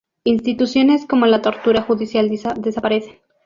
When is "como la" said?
1.05-1.43